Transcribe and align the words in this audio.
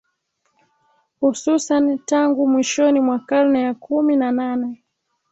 Hususani 1.19 1.97
tangu 1.97 2.47
mwishoni 2.47 2.99
mwa 3.01 3.19
karne 3.19 3.61
ya 3.61 3.73
kumi 3.73 4.15
na 4.15 4.31
nane 4.31 4.83